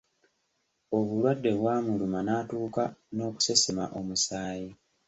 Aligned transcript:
Obulwadde 0.97 1.49
bw’amuluma 1.59 2.19
n’atuuka 2.23 2.83
n’okusesema 3.15 3.83
omusaayi. 3.99 4.69